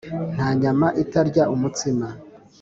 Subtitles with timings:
[0.33, 2.07] Nta nyama itarya umutsima.